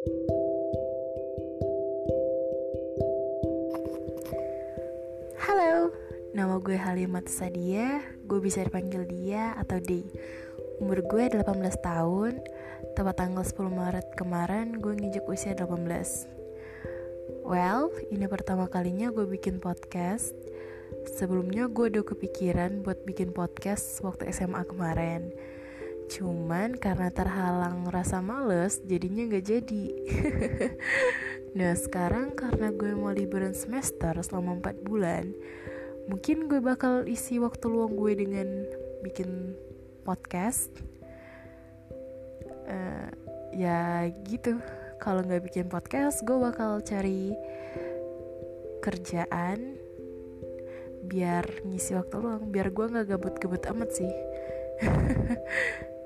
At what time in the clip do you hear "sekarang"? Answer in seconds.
31.74-32.38